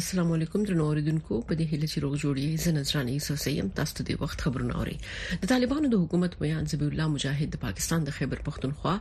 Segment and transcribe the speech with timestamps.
[0.00, 4.22] السلام علیکم درنو اوریدونکو په دې هله چې روغ جوړی زنځرانی سوسیم تاسو ته د
[4.22, 4.94] وخت خبرونه اوري
[5.42, 8.94] د طالبانو د حکومت بیان زبی الله مجاهد د پاکستان د خیبر پختونخوا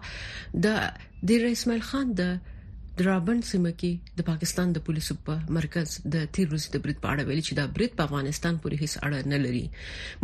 [0.66, 0.82] د
[1.32, 2.36] د اسماعیل خان د
[3.02, 7.14] درابند سیمه کې د پاکستان د پولیسو په مرکز د تیر روز د برید په
[7.14, 9.62] اړه ویلي چې دا برید په افغانستان پورې هیڅ اړه نه لري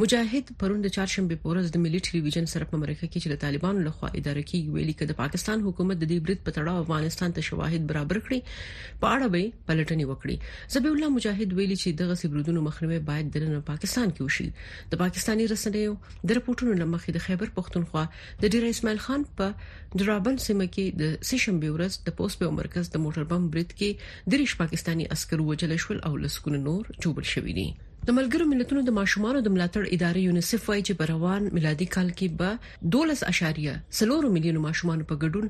[0.02, 4.09] مجاهد پروند چهارشنبه پورز د ملي ټلویزیون سره په مرکه کې چې د طالبانو لخوا
[4.20, 7.90] اداره کې ویلي چې د پاکستان حکومت د دې برید په تړاو افغانستان ته شواهد
[7.94, 8.59] برابر کړي
[9.05, 13.66] په اړه به پلټنې وکړي زبیح الله مجاهد ویلي چې دغه سیبرودونو مخنیوي باید د
[13.71, 18.07] پاکستان کې وشي د پاکستاني رسنیو د رپورټونو لمخې د خیبر پښتونخوا
[18.46, 22.87] د ډیر اسماعیل خان په درابند سیمه کې د سیشن بیورز د پوسټ په مرکز
[22.93, 23.90] د موټر بم برید کې
[24.32, 27.68] د ریش پاکستانی عسکرو وجل شول او لسکونه نور جوړ شوې دي
[28.09, 32.27] د ملګرو ملتونو د ماشومان د ملاتړ ادارې یونیسف وايي چې بروان میلادي کال کې
[32.41, 35.48] به 12.3 میلیون ماشومان په ګډون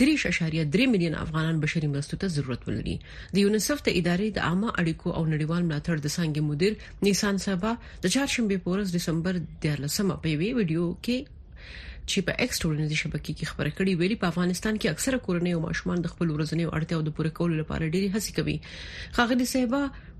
[0.00, 4.38] دریش اشاریه 3 میلیون افغانان بشري مرستو ته ضرورت ولري د یونیسف ته ادارې د
[4.48, 6.72] عامه اړیکو او نړیوال ملاتړ د څنګه مدیر
[7.08, 7.74] نیسان سبا
[8.06, 11.38] د چهارشنبه پورز دسمبر 14 په وی ویډیو کې
[12.12, 15.60] چې په ایکس ټولنیزې شبکې کې خبره کړې ویلي په افغانستان کې اکثره کورنۍ او
[15.68, 18.56] ماشومان د خپل ورځنیو اړتیاو د پوره کولو لپاره ډېری هڅې کوي
[19.16, 19.72] خاغلی صاحب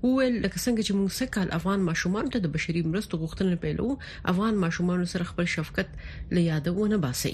[0.03, 3.87] وویل لکه څنګه چې موږ سکهال افغان ماشومان ته د بشري مرستو غوښتنه پیلو
[4.31, 5.89] افغان ماشومان سره خپل شفقت
[6.37, 7.33] له یاده ونه باسي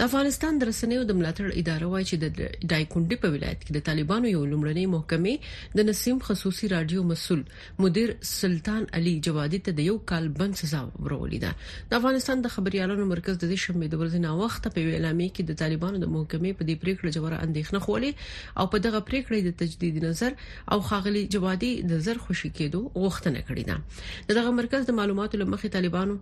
[0.01, 3.79] د افغانستان د رسنیو د ملاتړ اداره وایي چې د دایکونډي په ولایت کې د
[3.89, 7.43] طالبانو یو لومړنی محکمې د نسیم خصوصي رادیو مسول
[7.83, 12.53] مدیر سلطان علي جوادي ته د یو کال بند سزا ورولې ده د افغانستان د
[12.55, 16.69] خبريالانو مرکز د شنبه د ورځې ناوخت په اعلامیه کې د طالبانو د محکمې په
[16.69, 20.39] دې پریکړه جوړه اندېښنه خولې او په دغه پریکړه د تجدید نظر
[20.77, 25.77] او خاغلي جوادي د زر خوشي کېدو غوښتنه کړې ده دغه مرکز د معلوماتو لمخې
[25.79, 26.19] طالبانو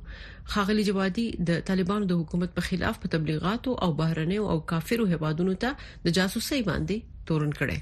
[0.57, 5.05] خاغلي جوادي د طالبانو د حکومت په خلاف په تبلیغاتو مخابراتو او بهرنیو او کافرو
[5.13, 5.69] هیوادونو ته
[6.05, 7.79] د جاسوسۍ باندې تورن کړي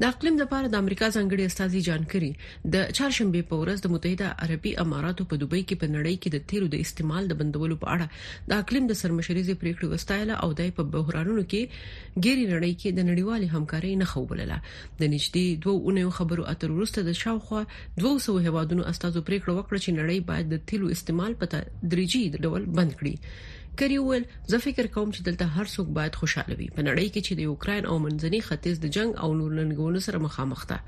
[0.00, 2.30] د اقلیم لپاره د امریکا ځنګړي استاذي جانکري
[2.72, 6.38] د چهارشنبه په ورځ د متحده عربی اماراتو په دوبۍ کې په نړۍ کې د
[6.50, 10.70] تیرو د استعمال د بندولو په اړه د اقلیم د سرمشريزي پریکړه وستایله او دای
[10.80, 14.58] په بحرانونو کې ګيري نړۍ کې د نړیوال همکارۍ نه خوبلله
[15.00, 17.62] د نږدې دوه اونیو خبرو اترو وروسته د شاوخوا
[18.04, 22.92] 200 هوادونو استاذو پریکړه وکړه چې نړۍ باید د تیلو استعمال په تدریجي ډول بند
[23.02, 23.14] کړي
[23.76, 24.22] کری ول
[24.52, 27.40] زه فکر کوم چې دلته هر څوک باید خوشاله وي په نړۍ کې چې د
[27.48, 30.78] یوکرين او منځني ختیځ د جنگ او نورلنګونو سره مخامخ ده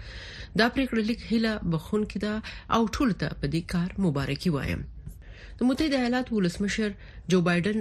[0.60, 2.34] دا پریکړه لیک هله بخون کې ده
[2.78, 4.80] او ټول ته په دې کار مبارکي وایم
[5.60, 6.96] د متحده ایالاتو ولسمشر
[7.34, 7.78] جو بایدن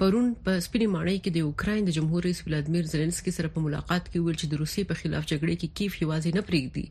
[0.00, 4.04] پرون په سپینې ماڼۍ کې د اوکرين د جمهور رئیس ولادمیر زيلنسکي سره په ملاقات
[4.10, 6.84] کې ویل چې د روسي په خلاف جګړه کې کیف یوازې نه پریږدي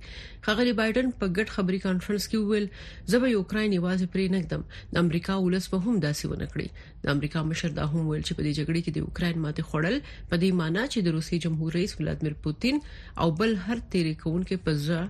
[0.47, 2.67] خغلی بایدن په ګډ خبري کانفرنس کې ویل
[3.13, 6.91] زه به اوکرين یوازې پرې نه کړم د امریکا ولس به هم داسې ونه کړي
[7.06, 9.97] د امریکا مشر دا هم ویل چې په دې جګړه کې د اوکرين ماته خړل
[10.29, 12.84] په دې معنی چې د روسي جمهور رئیس ولادمیر پوتین
[13.22, 15.07] او بل هر تیرې کوونکې په ځای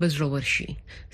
[0.00, 0.66] بزرور شي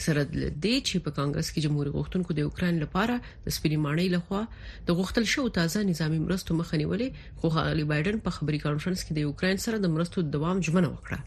[0.05, 4.09] سره د دې چې په کانګرس کې جمهور غوښتونکو د اوکرين لپاره د سپری ماڼۍ
[4.17, 4.41] لخوا
[4.89, 7.09] د غوښتل شو تازه نظامی مرستو مخنیولې
[7.43, 11.19] خو علي بایدن په خبري کانفرنس کې د اوکرين سره د مرستو دوام ژمنه وکړه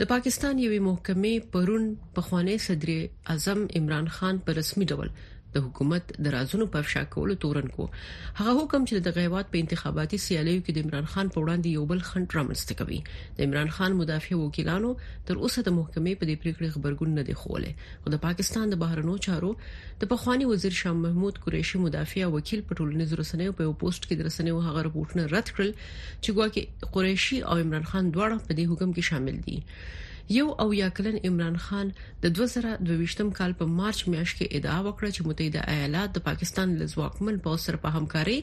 [0.00, 1.84] د پاکستان یوې محکمې پرون
[2.18, 2.88] په خوانی صدر
[3.34, 5.08] اعظم عمران خان په رسمي ډول
[5.54, 10.62] د حکومت درازونو په افشا کولو تورنکو هغه حکم چې د غیبات په انتخاباتي سیالیو
[10.64, 12.98] کې د عمران خان په وړاندې یو بل خنډ رامنځته کوي
[13.38, 14.90] د عمران خان مدافع وکیلانو
[15.26, 17.72] تر اوسه د محکمې په دې پریکړې خبرګون نه دی خوله
[18.02, 19.52] خو د پاکستان د بهرنو چارو
[20.04, 24.20] د پخوانی وزیر شاه محمود قریشي مدافع وکیل په ټولنیزو رسنیو په یو پوسټ کې
[24.20, 28.64] د رسنیو هغه رپورټونه رد کړل چې ګواکې قریشي او عمران خان دواړه په دې
[28.72, 29.58] حکم کې شامل دي
[30.28, 31.88] یو او یا کلن عمران خان
[32.22, 37.38] د 2022م کال په مارچ میاشت کې ادعا وکړه چې متحده ایالات د پاکستان لزواکمن
[37.46, 38.36] په سر په همکاري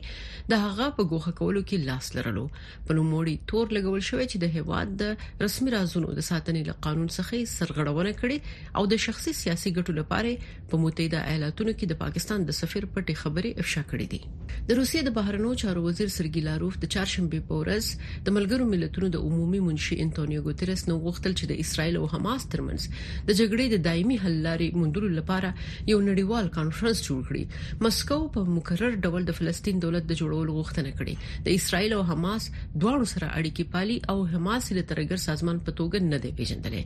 [0.53, 4.51] د هغه په ګوخه کولو کې لاس لرلو په نوموړي تور لګول شوې چې د
[4.57, 9.73] هواد د رسمي رازونو د ساتنې له قانون څخه سرغړونه کړي او د شخصي سیاسي
[9.79, 14.21] ګټو لپاره په متحده ایالاتونو کې د پاکستان د سفیر پټې خبرې افشا کړې دي
[14.69, 19.11] د روسیې د بهرنیو چارو وزیر سرګی لاروف د چهارشنبه په ورځ د ملګرو ملتونو
[19.19, 22.81] د عمومي منشي انټونیو ګوتریس نو غوښتل چې د اسرایل او حماس ترمنځ
[23.27, 25.49] د جګړې د دایمي حل لارې موندلو لپاره
[25.91, 27.43] یو نړیوال کانفرنس جوړ کړي
[27.87, 31.15] مسکو په مکرر ډول د فلسطین دولت د جوړولو غوښتنه کړې
[31.47, 32.43] د اسرایل او حماس
[32.81, 36.83] دواړو سره اړیکې پالي او حماس له ترګر سازمان په توګه نه دی پیژندلې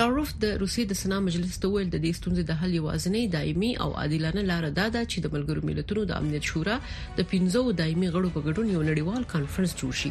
[0.00, 3.72] لاروف د روسي د سنا مجلس ته ویل د دې ستونزې د حل یوازینی دایمي
[3.86, 8.08] او عادلانه لار دا ده چې د ملګرو ملتونو د امنیت شورا د 15 دایمي
[8.14, 10.10] غړو په ګډون یو نړیوال کانفرنس جوړ شي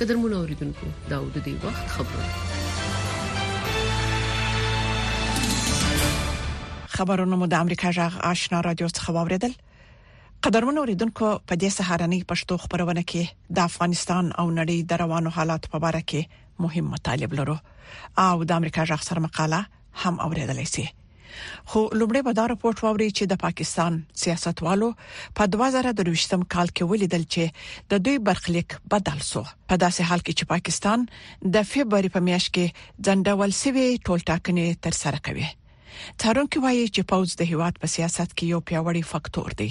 [0.00, 3.16] قدر مونږ اوریدونکو دا د دې وخت خبرونه
[6.98, 9.52] خبرونه مو د امریکا جغ آشنا رادیو څخه واوریدل
[10.44, 13.22] قدرمن اوریدونکو په دې سهارنۍ پښتو خبرونه کې
[13.58, 16.22] د افغانستان او نړۍ د روانو حالات په اړه کې
[16.64, 17.56] مهم مطالب لرو
[18.26, 19.60] او د امریکا جغ سره مقاله
[20.06, 20.84] هم اوریدلای شئ
[21.68, 23.92] خو لومړی به دا راپورټ واوري چې د پاکستان
[24.24, 24.88] سیاستوالو
[25.36, 30.34] په 2023م کال کې ولیدل چې د دوی برخلیک بدل سو په داسې حال کې
[30.38, 30.98] چې پاکستان
[31.58, 35.48] د فبراير په میاشت کې ځندول سوي ټولټاکنې تر سره کوي
[36.22, 39.68] تارون کې وایي چې پاوز د هیواد په سیاست کې یو پیاوړی فاکتور دی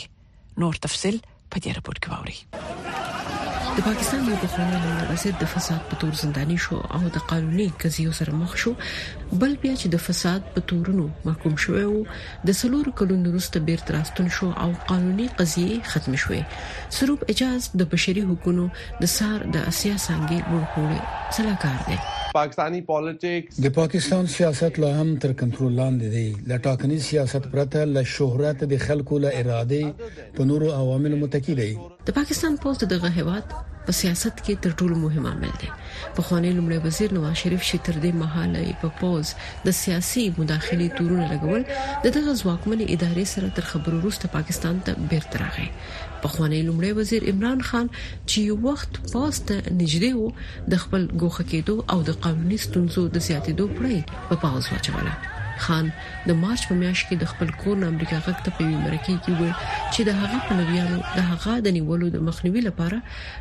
[0.63, 1.17] نور تفصيل
[1.51, 2.37] په دې رپورت کې ووري
[3.77, 7.67] د پاکستان یو بخښنه لري چې د فساد په تور زنداني شو او د قانوني
[7.83, 8.71] قضیو سره مخ شو
[9.41, 12.01] بل بیا چې د فساد په تورونو محکوم شوی وو
[12.51, 16.41] د سلور کلونو وروسته بیرته راستون شو او قانوني قضیه ختم شوې
[16.99, 18.69] سروب اجازه د بشري حقوقو
[19.07, 20.99] د سار د اسیا څنګه ورکوړي
[21.39, 21.97] سلاکار دی
[22.33, 28.03] پاکستانی پالیټکس د پاکستان سیاست لا هم تر کنټرول لاندې دی لټاکنی سیاست پرته ل
[28.15, 31.69] شهرت د خلکو له اراده په نورو عوامل متکی دی
[32.07, 33.56] د پاکستان پوسټ دغه هواد
[33.89, 35.69] په سیاست کې تر ټولو مهم عامل دی
[36.18, 39.33] په خوانی لمړي وزیر نواز شریف شي تر دې مهاله په پوز
[39.68, 45.44] د سیاسي مداخله تورونه لګول دغه ځواکمن ادارې سره تر خبرو وروسته پاکستان ته بیرته
[45.45, 45.69] راغی
[46.25, 49.47] په خوانی لومړی وزیر عمران خان چې وخت پاست
[49.81, 50.29] نږدې وو
[50.75, 55.17] د خپل ګوخه کېدو او د قانوني ستونزو د زیاتېدو پړې په پاوز واچوله
[55.65, 55.87] خان
[56.25, 59.37] د مارچ په میاشت کې د خپل کور نه امریکا غک ته پیوي مرکه کې
[59.37, 62.99] وویل چې د هغه پلویانو د هغه د نیولو د مخنیوي لپاره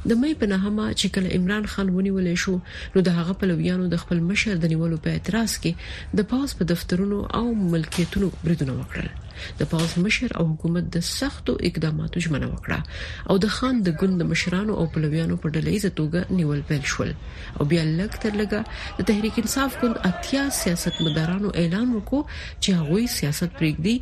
[0.09, 2.53] د مې په نهمه چې کله عمران خان ونیول شو
[2.93, 5.71] نو د هغه په لویانو د خپل مشر د نیولو په اعتراض کې
[6.17, 9.07] د پاس په دفترونو او ملکیتونو بریدونه وکړل
[9.59, 12.79] د پاوز مشر او حکومت د سختو اقداماتو ژمنه وکړه
[13.33, 17.09] او د خان د ګوند مشرانو او پلویانو په ډلېزه توګه نیول پیل شول
[17.57, 18.61] او بیا لګ تر لګه
[19.01, 22.21] د تحریک انصاف ګوند اتیا سیاستمدارانو اعلان وکړ
[22.63, 23.95] چې هغوی سیاست پرېږدي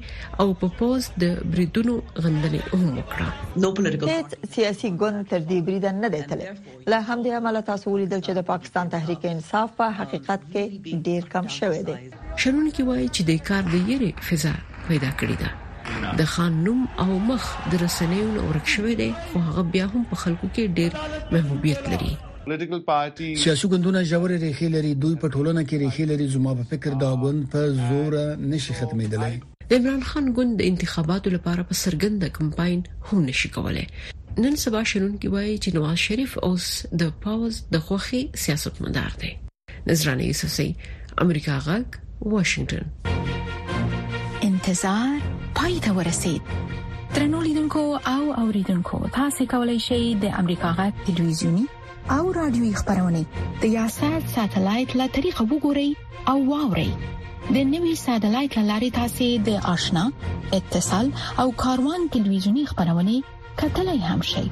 [0.43, 1.93] او په پوز د بریدونو
[2.23, 3.29] غندنې هم وکړه
[3.65, 6.39] نو پولیټیکل سیاسي ګوند تر دې بریده نه دی تل
[6.91, 11.45] له همدې عمله تاسو ولیدل چې د پاکستان تحریک انصاف په حقیقت کې ډیر کم
[11.59, 11.97] شوی دی
[12.41, 14.53] شرون کې وایي چې د کار د یری فضا
[14.91, 17.43] پیدا کړی ده د خان نوم او مخ
[17.73, 21.89] د رسنیو نو ورک شوې ده خو هغه بیا هم په خلکو کې ډېر محبوبیت
[21.93, 26.95] لري سیاسي ګوندونه ژورې ریښې لري دوی په ټولنه کې ریښې لري زما په فکر
[27.03, 28.17] دا ګوند په زور
[28.53, 29.41] نشي ختمېدلی
[29.71, 32.81] د عمران خان ګوند د انتخاباتو لپاره په سرګند کمپاین
[33.11, 33.85] هم نشي کولای
[34.43, 36.67] نن سبا شنن کې وایي چې نواز شریف اوس
[37.03, 39.33] د پاوز د خوخي سیاستمدار دی
[39.89, 40.69] نظرانه یوسفزی
[41.27, 41.99] امریکا غاک
[42.35, 43.28] واشنگتن
[44.69, 45.19] انتظار
[45.55, 46.41] پای ته ورسید
[47.13, 51.63] ترنو لیدونکو او اوریدونکو تاسو کولی شئ د امریکا غږ ټلویزیونی
[52.17, 53.23] او رادیوي خبرونه
[53.61, 55.89] د یاشات ساتلایت لا طریقه وګورئ
[56.33, 56.91] او واورئ
[57.55, 60.05] د نوي ساتلایت لارې تاسو د آشنا
[60.61, 61.07] اتصال
[61.45, 63.15] او کاروان ټلویزیونی خبرونه
[63.63, 64.45] کتلای هم شئ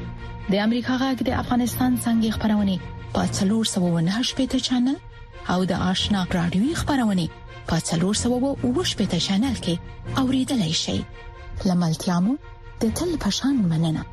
[0.52, 2.76] د امریکا غږ د افغانستان څنګه خبرونه
[3.20, 7.26] پاتلور 798 پټ چنل او د آشنا رادیوي خبرونه
[7.70, 9.76] په 398 چینل کې
[10.24, 10.98] اوریدلای شئ
[11.70, 12.34] لملتيامو
[12.84, 14.04] د تل پشان مننه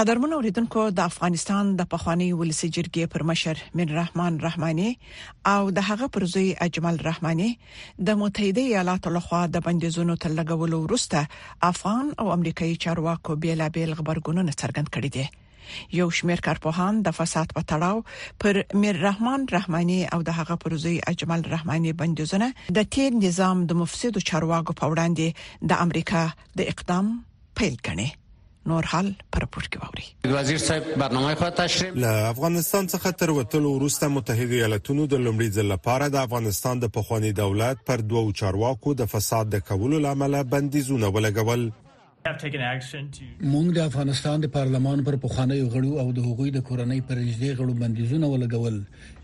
[0.00, 4.86] قدرمن اوریدونکو د افغانستان د پخوانی ولسی جرګې پر مشر من رحمان رحماني
[5.54, 7.50] او د هغه پر زوی اجمل رحماني
[8.10, 11.24] د متحده ایالاتو لخوا د بندیزونو تلګولو وروسته
[11.70, 15.26] افغان او امریکایي چارواکو بیلابل خبرګونونه څرګند کړي دي
[15.98, 18.02] یو شمېر کارپوهان د فساد په تړاو
[18.44, 22.50] پر میر رحمان رحماني او د هغه پروزي اجمل رحماني بندیزونه
[22.80, 26.24] د تیر نظام د مفسدو چارواکو په وړاندې د امریکا
[26.60, 27.14] د اقدام
[27.60, 28.10] پیل کړي
[28.70, 33.32] نور حل پر پورت کې ووري وزیر صاحب برنامه خو تشریف له افغانستان څخه تر
[33.38, 38.26] وټلو وروسته متحده ایالاتونو د لومړي ځل لپاره د افغانستان د پخوانی دولت پر دوو
[38.42, 41.66] چارواکو د فساد د کولو لامل بندیزونه ولګول
[42.24, 47.56] مونږ د افغانستان د پارلمان پر پخوانیو غړو او د حقوقي د کورنۍ پر نږدې
[47.58, 48.76] غړو بندیزونه ولګول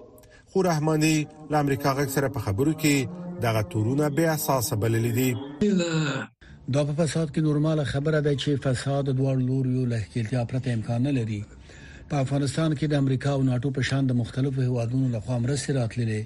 [0.51, 1.15] خو رحماني
[1.51, 2.93] له امریکا غږ سره په خبرو کې
[3.45, 5.29] دغه تورونه به اساس بلل دي
[6.73, 10.99] دا په فساد کې نورماله خبره ده چې فساد دوه لوري له احتیاطي پرته امکان
[11.07, 11.41] نه لري
[12.09, 15.69] په افغانستان کې د امریکا او ناتو په شان د مختلفو هیوادونو له خوا مرسته
[15.79, 16.21] راتللې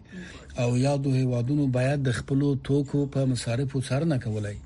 [0.62, 4.58] او یادو هیوادونو باید د خپلو توکو په مصارفو څارنه کولای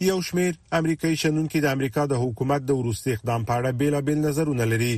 [0.00, 4.66] یو شمیر امریکایي شنونکو د امریکا د حکومت د ورستي اقدام په اړه بیلابل نظرونه
[4.72, 4.90] لري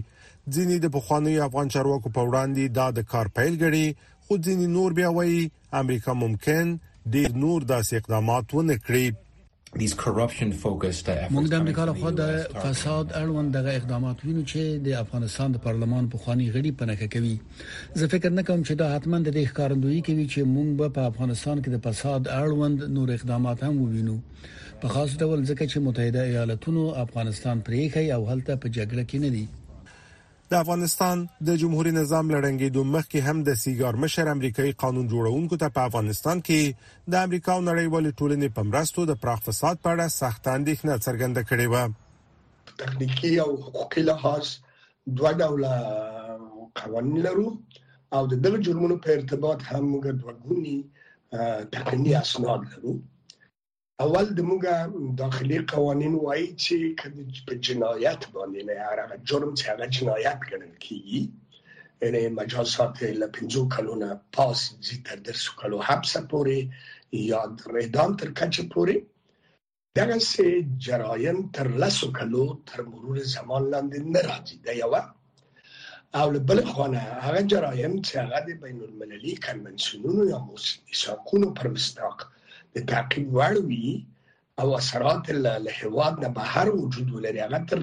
[0.54, 3.86] ځینې د بخوانی افغان چارواکو په وړاندې دا د کار پیل غړي
[4.24, 5.40] خو ځینې نور بیا وایي
[5.82, 6.74] امریکا ممکن
[7.16, 9.06] ډیر نور داسې اقدامات ونه کړي
[9.80, 15.62] موږ د امریکا له خوا د فساد اړوند دغه اقدامات وینو چې د افغانستان د
[15.70, 17.34] پارلمان په خواني غړي پنهک کوي
[18.00, 21.62] زه فکر نه کوم چې دا حتمان د دې ښکارندوی کوي چې موږ په افغانستان
[21.62, 24.18] کې د فساد اړوند نور اقدامات هم وینو
[24.82, 29.18] په خاص ډول ځکه چې متحده ایالاتونو افغانستان پرې کوي او هلته په جګړه کې
[29.24, 29.46] نه دي
[30.50, 31.16] د افغانستان
[31.48, 35.80] د جمهوریت نظام لړنګې دوه مخکې هم د سیګار مشر امریکایي قانون جوړونکو ته په
[35.88, 36.60] افغانستان کې
[37.12, 41.42] د امریکا او نړیوال ټولنې په مرستو د پراخ فساد په اړه سخت اندېښنه څرګنده
[41.48, 41.76] کړې و
[42.80, 44.44] تخنیکی او حقوقي لحاظ
[45.16, 45.62] دوه ډول
[46.80, 47.48] قوانين لرو
[48.16, 50.76] او د دغه جرمونو په ارتباط هم موږ دوه ګونی
[51.74, 52.92] تقنینی اسناد لرو
[54.04, 54.62] اول د موږ
[55.22, 60.74] داخلي قوانين وایي چې کله په جنایت باندې نه هغه جرم چې هغه جنایت ګڼل
[60.84, 61.22] کیږي
[62.02, 66.56] یعنی مجاز ساعت له 50 کلونه پاس زی تر در سو کلو حبس پورې
[67.30, 67.40] یا
[67.80, 68.96] اعدام تر کچه پورې
[69.98, 70.46] دغه سه
[70.88, 74.94] جرایم تر لسو کلو تر مرور زمان لاندې نه راځي دا یو
[76.20, 82.18] او بل خوانه هغه جرایم چې هغه د بین المللي کنوانسیونونو یا موسساتونو پر مستاق
[82.76, 83.90] د تعقیب وړ وي
[84.64, 87.80] او اثرات له هواد نه بهر وجود ولري هغه تر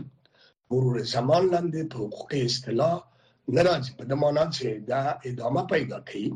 [0.74, 2.98] مرور زمان لاندې په حقوقي اصطلاح
[3.56, 6.28] نه راځي په دمانه چې دا ادامه پیدا کوي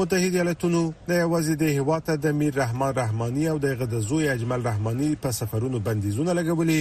[0.00, 4.60] متحده ایالاتونو د یوازې د هواته د میر رحمان رحمانی او د غد زوی اجمل
[4.70, 6.80] رحمانی په سفرونو بندیزونه لګولې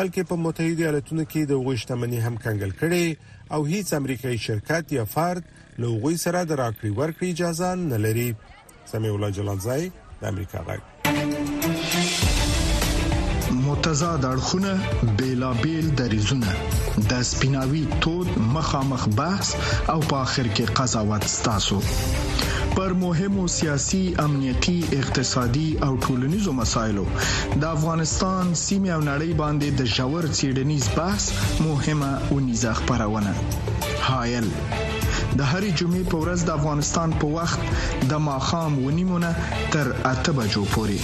[0.00, 3.06] بلکې په متحده ایالاتونو کې د غوښتمنې هم کنګل کړي
[3.56, 5.42] او هیڅ امریکایي شرکت یا فرد
[5.82, 8.28] لوغوي سره د راکړې ورکړې اجازه نه لري
[8.92, 9.90] سمې الله جلال زای
[10.24, 10.80] د امریکا غږ
[13.66, 14.72] متضاد اړخونه
[15.18, 16.50] بیلابیل دریزونه
[17.10, 19.48] د سپیناوي تود مخامخ بحث
[19.92, 21.78] او په اخر کې قضاوت ستاسو
[22.76, 29.82] پر مهمو سیاسي امنيتي اقتصادي او ټولنيزو مسايلو د افغانستان سیمه او نړۍ باندې د
[29.96, 31.28] جوړ سيډنيز بحث
[31.68, 33.34] مهمه او نيزه خبرونه
[34.08, 34.46] هايل
[35.38, 37.60] د هرې جمعې په ورځ د افغانستان په وخت
[38.10, 39.30] د ماخام ونیمونه
[39.76, 40.98] تر اته بجو پورې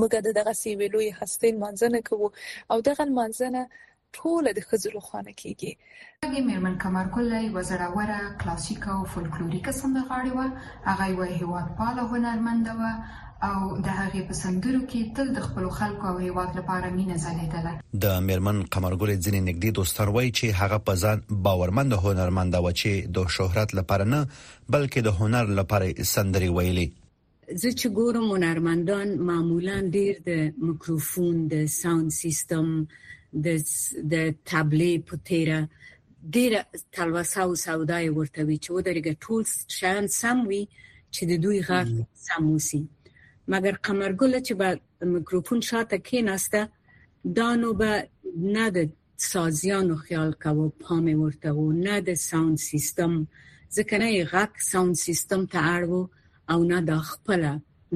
[0.00, 2.28] موږ د دغه سی ویلوې هستین مانځنه کوو
[2.72, 3.64] او دغه مانځنه
[4.18, 5.70] ټوله د ښځو له خوا نه کیږي
[6.36, 10.40] د میرمن کمر کله یو زړوره کلاسیک او فولکلوریک سندغاړې و
[10.88, 12.80] هغه یو هیواد پاله هنرمند و
[13.50, 17.72] او د هغې په سندرو کې تل د خپل خلکو او هیواد لپاره مینه ځلېدله
[18.04, 22.90] د میرمن قمرګل ځینې نګدي دوستر وای چې هغه په ځان باورمند هنرمند و چې
[23.16, 24.20] د شهرت لپاره نه
[24.74, 26.88] بلکې د هنر لپاره سندري ویلي
[27.62, 30.30] زه چې ګورم هنرمندان معمولا ډیر د
[30.68, 32.66] میکروفون د ساوند سیستم
[33.34, 34.14] د
[34.50, 35.58] تبلې په تیره
[36.36, 36.60] ډیره
[36.94, 39.42] تلوسه او سودای ورته وی چې ودرېږي ټول
[39.78, 40.62] شان سم وي
[41.14, 41.88] چې د دوی غږ
[42.26, 42.82] سم وسی
[43.52, 44.68] مګر قمرګل چې با
[45.14, 46.60] میکروفون شاته کې نسته
[47.38, 47.90] دا نو به
[48.56, 48.92] نه د
[49.32, 53.12] سازیانو خیال کاوه پام ورته و نه د ساوند سیستم
[53.76, 56.02] ځکه نه غږ ساوند سیستم ته اړو
[56.54, 57.42] او نه د خپل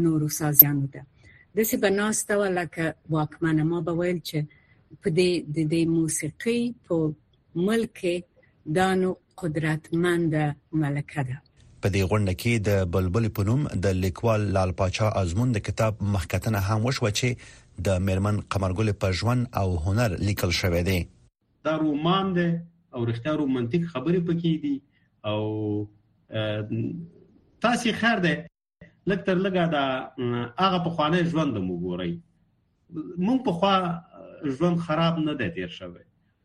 [0.05, 1.02] نورو سازیانو ده
[1.57, 4.39] د څه بناسته ولکه واکمنه ما به ویل چې
[5.02, 6.95] په دې د دې موسیقي په
[7.69, 8.15] ملک کې
[8.78, 9.11] دانو
[9.43, 10.32] قدرتمند
[10.82, 11.37] ملکه ده
[11.80, 16.59] په دې غونډه کې د بلبل پنوم د لیکوال لال پاچا ازمون د کتاب مخکتنه
[16.69, 17.28] هم وشو چې
[17.89, 20.99] د میرمن قمرګل په ژوند او هنر لیکل شوې ده
[21.71, 22.49] دا رومان ده
[22.95, 24.75] او رښتیا رومانټیک خبرې پکې دي
[25.30, 25.41] او
[27.65, 28.35] تاسو خیر ده
[29.11, 29.85] لکه تر لګه دا
[30.65, 32.13] هغه په خوانې ژوند مو ګوري
[33.26, 33.75] مونږ په خوا
[34.50, 36.00] ژوند خراب نه دی تیر شوی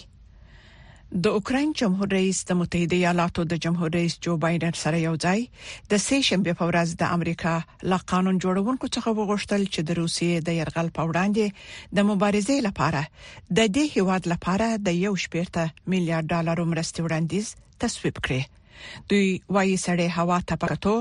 [1.15, 5.41] د اوکرين جمهور رئیس د متحده ایالاتو د جمهور رئیس جو بایدن سره یو ځای
[5.95, 7.55] د سیشن په ورځ د امریکا
[7.93, 11.47] ل قانون جوړونکو څخه وغوښتل چې د روسیې د يرغل په وړاندې
[11.99, 13.03] د مبارزې لپاره
[13.57, 15.51] د دې هیواد لپاره د یو شپږ
[15.91, 17.47] میلیارډ ډالر مرستې وړاندیز
[17.87, 18.43] تصویب کړي
[19.11, 20.95] دوی وايي سړې هوا ته پرتو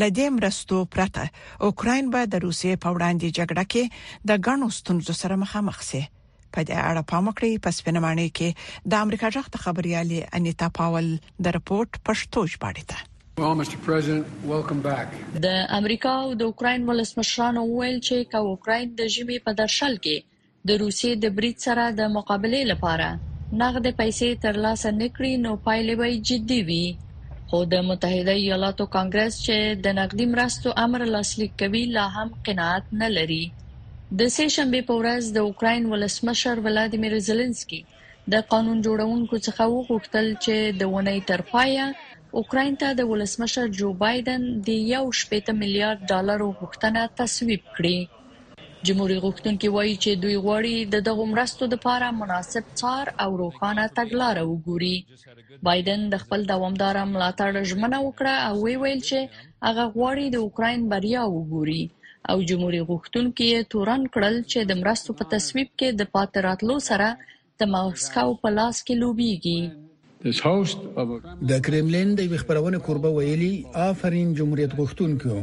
[0.00, 1.24] لدې مرستو پرته
[1.70, 3.84] اوکرين به د روسیې په وړاندې جګړه کې
[4.32, 6.02] د ګڼو ستونزو سره مخامخ شي
[6.56, 8.48] په دې اړه پام وکړئ په سپینمانه کې
[8.92, 11.06] د امریکا جغ ته خبريالي انیتا پاول
[11.44, 12.98] د رپورت پښتو ژباړه ده
[15.46, 20.16] د امریکا او د اوکرين ولسمشرانو ویل چې کا اوکرين د ژمي په درشل کې
[20.70, 23.08] د روسي د بریټ سره د مقابله لپاره
[23.62, 26.86] نغد پیسې ترلاسه نکړي نو پایلې به جدي وي
[27.50, 32.84] خو د متحده ایالاتو کانګرس چې د نقدي مرستو امر لاسلیک کوي لا هم قناعت
[33.02, 33.44] نه لري
[34.18, 37.78] د سه شنبه په ورځ د اوکرين ولسمشر ولادیمیر زيلنسکي
[38.34, 41.86] د قانون جوړونکو څخه وغوښتل چې د ونې ترپایا
[42.40, 47.98] اوکرين ته د ولسمشر جو بایدن د یو شپږ میلیارډ ډالر غوښتنه تصویب کړي
[48.90, 54.44] جمهور غوښتونکي وایي چې دوی غواړي د دغه مرستو لپاره مناسب څار او روښانه تګلارې
[54.52, 54.98] وګوري
[55.70, 59.18] بایدن د خپل دوامدار ملاتړ ژمنه وکړه او ویل چې
[59.68, 61.84] هغه غواړي د اوکرين بریا وګوري
[62.32, 67.08] او جمهوریت غوښتونکو یې تورن کړل چې د مرستو په تصویب کې د پاتراتلو سره
[67.62, 69.60] د ماسکاو په لاس کې لوبيږي
[71.50, 73.54] د کرملین د خبرونه کوربه ویلي
[73.88, 75.34] آفرین جمهوریت غوښتونکو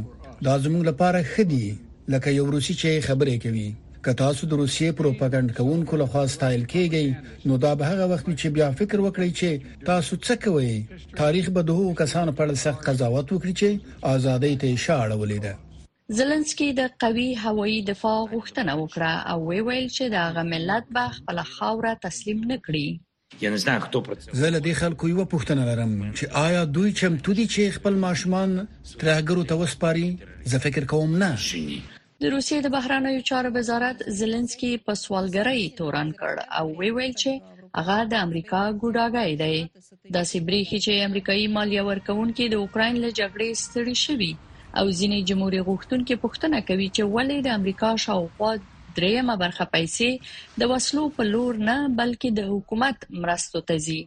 [0.49, 1.65] دا زموږ لپاره خدي
[2.13, 3.69] لکه یو روسي چې خبرې کوي
[4.05, 7.05] که تاسو د روسیې پروپاګاندا کوونکو لخوا ستایل کیږئ
[7.49, 9.49] نو دا به هغه وخت چې بیا فکر وکړئ چې
[9.89, 10.67] تاسو څه کوئ
[11.21, 13.69] تاریخ به دغه کسانو په اړه سخت قضاوت وکړي چې
[14.15, 15.53] ازادۍ ته اشاره ولیده
[16.19, 21.91] زيلنسکي د قوي هوایي دفاع غوښتنه وکړه او ویل چې دا غملت به خپل خاوره
[22.05, 22.87] تسلیم نکړي
[24.41, 28.49] زه له دې خلکو یو پوښتنه لرم چې آیا دوی چمتو دي چې خپل ماشومان
[29.01, 30.07] ترهګرو ته وسپاري
[30.51, 31.31] زه فکر کوم نه
[32.21, 37.31] د روسیې د بهرانیو چارو وزارت زيلنسکي په سوالګرۍ تورن کړ او ویل چې
[37.77, 39.57] هغه د امریکا ګوډاګای دی
[40.15, 44.33] د سیبریخي چې امریکایي مالیه ورکونکو د اوکرين له جګړې ستړي شوی
[44.79, 48.51] او ځینې جمهوریت غوښتونکو پوښتنه کوي چې ولې د امریکا شاوخوا
[48.97, 50.09] دریمه برخه پیسې
[50.59, 54.01] د وسلو په لور نه بلکې د حکومت مرستو ته ځي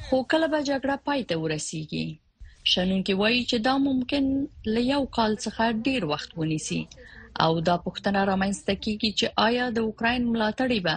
[0.07, 2.07] خو کله به جګړه پای ته ورسیږي
[2.73, 4.25] شنونکي وایي چې دا ممکن
[4.77, 6.79] ل یو کال څخه ډیر وخت ونیسي
[7.45, 10.97] او دا پوښتنه رامنځته کیږي چې آیا د اوکرين ملاتړي به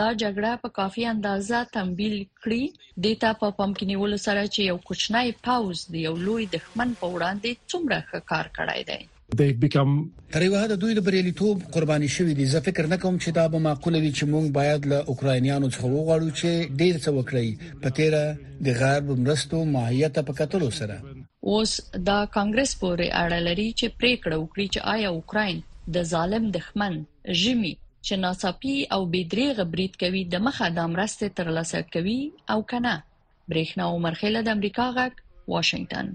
[0.00, 2.64] دا جګړه په کافي اندازه تمویل کړي
[3.06, 7.50] د تا په پمکنیولو سره چې یو کوچنی پاوز دی یو لوی دښمن په وړاندې
[7.72, 9.00] څومره ښه کار کړای دی
[9.36, 13.14] they've become تر یو هدا دوی د بریالیتوب قرباني شوې دي زه فکر نه کوم
[13.22, 16.50] چې دا به معقوله وي چې موږ باید له اوکرانیانو څخه وغواړو چې
[16.82, 17.48] ډیر څه وکړي
[17.82, 18.12] په تیر
[18.68, 20.96] د غرب مرستو ماهیت په کتلو سره
[21.48, 21.70] اوس
[22.10, 25.58] دا کانګرس پورې اړه لري چې پریکړه وکړي چې آیا اوکرين
[25.96, 26.94] د ظالم دښمن
[27.42, 27.72] ژمی
[28.06, 32.20] چې ناڅاپي او بيدریغ بریټ کوي د مخه د امرسته ترلاسه کوي
[32.52, 32.94] او کنه
[33.52, 35.14] برېښنا عمر خیل د امریکا غک
[35.56, 36.14] واشنگټن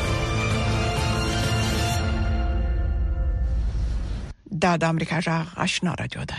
[4.63, 6.37] دا د امریکا جغ آشنا راډیو ده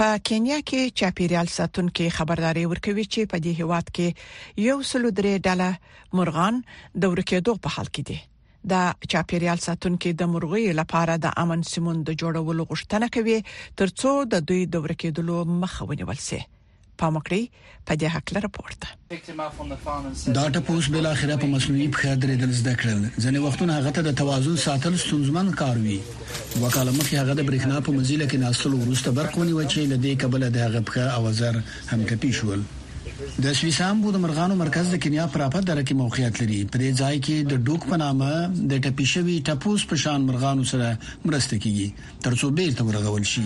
[0.00, 4.08] په کینیا کې چاپیریال ساتونکو خبرداري ورکوي چې په دې هواد کې
[4.68, 5.68] یو سلو درې ډاله
[6.18, 6.54] مرغان
[7.00, 8.18] د ورکېدو په حال کې دي
[8.74, 13.38] د چاپیریال ساتونکو د مرغۍ لپاره د امن سیمون د جوړولو غوښتنه کوي
[13.82, 16.40] ترڅو د دوی د ورکېدلو مخه ونیول شي
[17.00, 17.42] په مکړې
[17.86, 18.86] په دې حق لپاره پورته
[20.38, 24.02] دا ټپوس بل اخره په مصنوعي پښه درې د زده کړل ځنې وختونه هغه ته
[24.08, 25.98] د توازن ساتل ستونزمن کار وی
[26.62, 30.42] وکاله مخې هغه د برېښنا په منځله کې ناسل ورسته برق ونیو چې لدې کبل
[30.50, 31.54] د هغه پښه اوزر
[31.94, 32.60] هم کپی شول
[33.44, 37.18] د شویسامبو د مرغانو مرکز د کینیا پراپر دره کې موقعیت لري په دې ځای
[37.26, 40.86] کې د ډوک په نامه د ټپي شوی ټپوس په شان مرغانو سره
[41.28, 43.44] مرسته کیږي ترڅو بیرته ورغول شي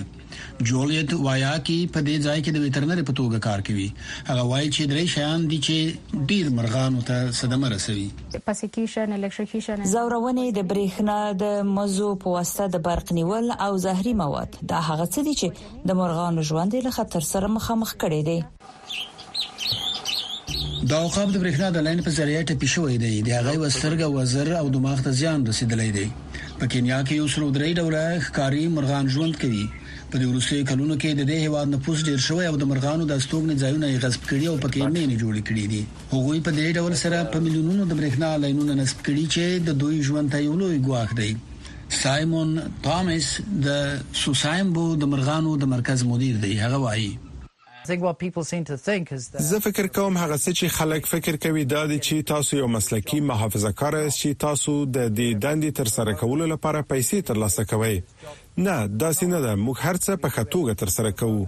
[0.71, 3.85] جولیت وایا کې په دې ځای کې د ویټرنری په توګه کار کوي
[4.31, 8.09] هغه وایي چې درې شیان دي چې ډیر مرغانو ته صدمه رسوي
[8.49, 14.59] پاسیکیشن الکتریکیشن زورونې د برېښنا د مزو په واسطه د برق نیول او زهري مواد
[14.75, 18.41] دا هغه څه دي چې د مرغانو ژوند له خطر سره مخامخ کړي دي
[20.91, 24.49] دا عقاب د برېښنا د لاین په ذریعہ ټپي شوې دی د هغه وسرګه وزر
[24.61, 26.07] او دماغ ته ځان رسیدلی دی
[26.61, 27.95] په کینیا کې یو سلو درې ډول
[28.27, 29.63] ښکاری مرغان ژوند کوي
[30.11, 33.15] په دې روسي کلونو کې د دې هواد نفوس ډیر شوی او د مرغانو د
[33.21, 35.83] استوګنې ځایونه یې غصب کړي او پکې نه نه جوړ کړي دي
[36.15, 39.97] هغوی په دې ډول سره په ملیونونو د برېښنا لاینونو نصب کړي چې د دوی
[40.09, 41.31] ژوند ته یو لوی ګواښ دی
[42.03, 42.51] سایمون
[42.87, 43.27] ټامس
[43.67, 43.69] د
[44.25, 47.11] سوسایمبو د مرغانو د مرکز مدیر دی هغه وایي
[49.39, 53.21] زه فکر کوم هغه څه چې خلک فکر کوي دا دي چې تاسو یو مسلکی
[53.31, 57.95] محافظه کار شي تاسو د دې دندې تر سره کولو لپاره پیسې ترلاسه کوئ
[58.67, 61.41] نه دا څنګه ده موږ هرڅه په خطوګه تر سره کوو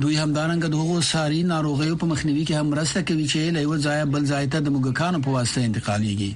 [0.02, 4.00] دوی همدارنګه دغه ساري ناروغیو په مخنیوي کې هم مرسته کوي چې له یو ځای
[4.14, 6.30] بل ځای ته د موږکانو په واسطه انتقالېږي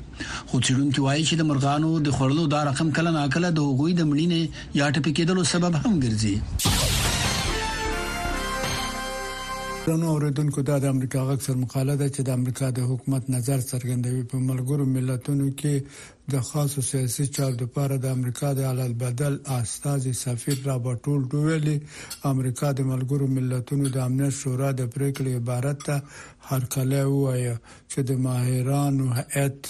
[0.51, 4.09] خو چېرونکو وایي چې د مرغانو د خړلو دا رقم کله ناکله د هغوی د
[4.11, 4.42] مړینې
[4.81, 6.37] یا ټپي کېدلو سبب هم ګرځي
[10.01, 14.23] نو اوریدونکو دا د امریکا غکسر مقاله ده چې د امریکا د حکومت نظر څرګندوي
[14.33, 15.75] په ملګرو ملتونو کې
[16.33, 21.77] د خاصو سیاسي چارو لپاره د امریکا د علل بدل استاذ سفیر رابرټول ډویلی
[22.33, 25.97] امریکا د ملګرو ملتونو د امنیت شورا د پریکړې عبارت ته
[26.51, 27.55] هرکلی وایي
[27.91, 29.61] چې د ماهرانو هیئت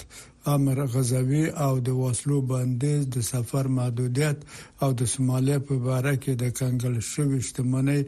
[0.57, 4.39] امر غزوی او د وسلو بندیز د سفر محدودیت
[4.85, 8.01] او د سومالیا په اړه کې د کنګل شوې شتمنۍ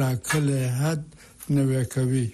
[0.00, 0.44] ټاکل
[0.80, 1.02] حد
[1.56, 2.26] نوې کوي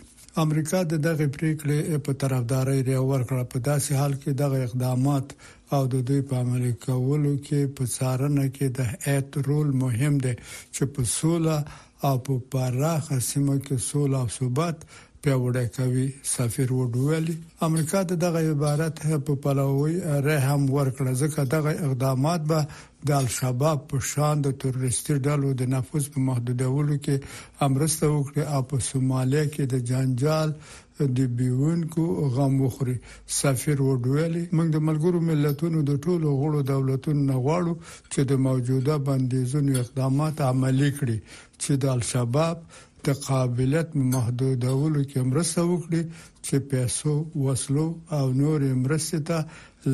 [0.42, 5.34] امریکا د دغه پریکړې په طرفداري ریور کړ په داسې حال کې دغه اقدامات
[5.74, 10.34] او د دوی په عمل کولو کې په څارنه کې د هیئت رول مهم دی
[10.74, 11.56] چې په سوله
[12.06, 14.76] او په پراخه سیمه کې سوله او ثبات
[15.24, 17.26] پیوړی کوي سفیر وډویل
[17.68, 18.94] امریکا د دغه عبارت
[19.28, 19.94] په پلوي
[20.28, 22.60] رحم ورکړه ځکه دغه اقدامات به
[23.10, 27.16] د الشباب په شان د تروریستي ډلو د نفوذ په محدودولو کې
[27.68, 30.50] امرسته وکړي او په سومالیا کې د جنجال
[31.16, 32.04] د بیونکو
[32.34, 32.96] غم وخوري
[33.40, 37.72] سفیر وډویل موږ د ملګرو ملتونو د ټولو غړو دولتونو نغواړو
[38.12, 41.18] چې د موجوده بندیزونو اقدامات عملي کړي
[41.62, 42.56] چې د الشباب
[43.06, 46.02] د قابلیت محدودولو کې مرسته وکړي
[46.46, 47.12] چې پیسو
[47.44, 47.86] وسلو
[48.18, 49.38] او نور مرسته ته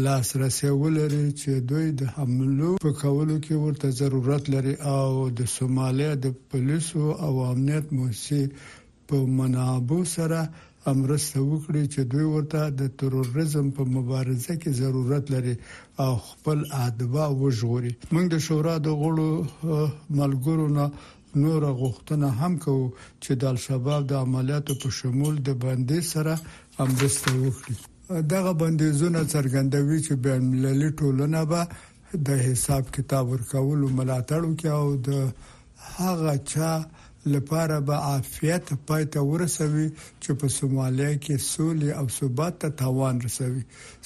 [0.05, 5.09] لاسرسي ولري چې دوی د حملو په کولو کې ورته ضرورت لري او
[5.39, 8.41] د سومالیا د پولیسو او امنیت موسسه
[9.09, 10.41] په منابع سره
[10.88, 15.55] امرسته وکړي چې دوی ورته د تروريزم په مبارزه کې ضرورت لري
[16.05, 19.75] او خپل ادبا وژغوري موږ د شورا د غړو
[20.21, 20.87] ملګرو نه
[21.43, 22.87] نور غوښتنه هم کوو
[23.23, 26.35] چې د الشباب د عملیاتو په شمول د باندې سره
[26.87, 34.40] امرسته وکړي دغه بندیزونه څرګندوي چې بین المللي ټولنه به د حساب کتاب ورکولو ملاتړ
[34.47, 35.21] وکړي او د
[35.99, 36.73] هغه چا
[37.27, 39.89] لپاره به عافیت پای ته ورسوي
[40.23, 43.61] چې په سومالیا کې سولې او ثبات ته توان رسوي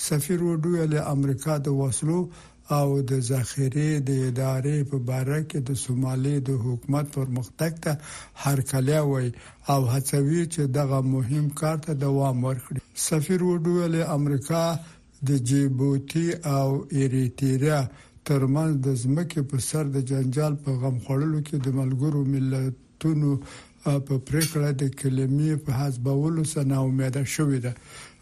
[0.07, 2.21] سفیر وډوی له امریکا د وسلو
[2.79, 7.93] او د ذخیره د ادارې په باره کې د سومالي د حکومت پرمختګ ته
[8.45, 9.29] هرکلی وای
[9.73, 14.65] او هڅوي چې دغه مهم کار ته دوام ورکړي سفیر وډوی له امریکا
[15.29, 17.79] د جيبوتي او ایریټریا
[18.31, 22.75] ترمن د زمکه په سر د جنجال په غم خړلو کې د ملګرو ملت
[23.07, 23.39] حکومتونو
[24.09, 27.73] په پریکړه د کلمې په حسابولو سره امیده شوې ده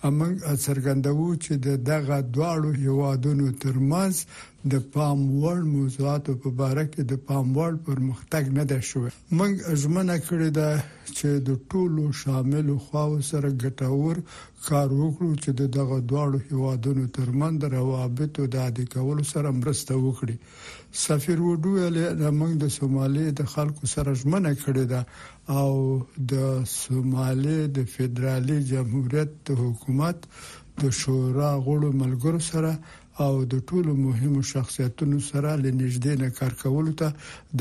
[0.08, 4.14] امنګ څرګندوو چې د دغه دواړو هیوادونو ترمنځ
[4.72, 9.52] د پام وړ موضوعات په اړه کې د پام وړ پرمختګ نه ده شوی موږ
[9.84, 10.70] ژمنه کړې ده
[11.16, 14.16] چې د ټولو شامل خواو سره ګټور
[14.68, 19.92] کار وکړو چې د دغه دواړو هیوادونو ترمنځ د روابطو د عادي کولو سره مرسته
[20.04, 20.36] وکړي
[21.04, 25.00] سفیر وډو ویل د موږ د سومالي د خلکو سره ژمنه کړې ده
[25.60, 25.70] او
[26.32, 26.34] د
[26.80, 30.18] سومالي د فدرالي جمهوریت د حکومت
[30.82, 32.72] د شورا غړو ملګرو سره
[33.24, 37.08] او د ټولو مهمو شخصیتونو سره لنږدې نه کار کول ته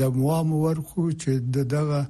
[0.16, 1.32] موام ورکو چې
[1.76, 2.00] دغه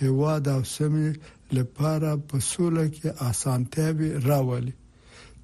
[0.00, 1.08] هوا د سمې
[1.56, 3.88] لپاره په سوله کې اسانتیا
[4.30, 4.74] راولي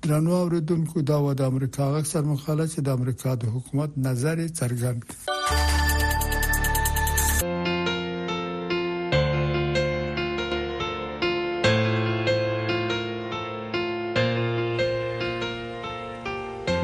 [0.09, 4.39] درنو اوریدونکو دا و د امریکا غږ سر مخاله چې د امریکا د حکومت نظر
[4.59, 5.01] څرګند